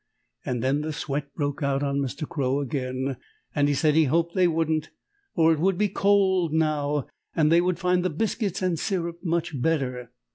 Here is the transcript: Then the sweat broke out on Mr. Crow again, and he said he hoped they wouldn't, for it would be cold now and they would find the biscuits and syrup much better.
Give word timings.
Then 0.45 0.81
the 0.81 0.93
sweat 0.93 1.31
broke 1.35 1.61
out 1.61 1.83
on 1.83 1.99
Mr. 1.99 2.27
Crow 2.27 2.59
again, 2.59 3.17
and 3.53 3.67
he 3.67 3.75
said 3.75 3.93
he 3.93 4.05
hoped 4.05 4.33
they 4.33 4.47
wouldn't, 4.47 4.89
for 5.35 5.53
it 5.53 5.59
would 5.59 5.77
be 5.77 5.89
cold 5.89 6.51
now 6.51 7.05
and 7.35 7.51
they 7.51 7.61
would 7.61 7.77
find 7.77 8.03
the 8.03 8.09
biscuits 8.09 8.63
and 8.63 8.79
syrup 8.79 9.19
much 9.23 9.61
better. 9.61 10.11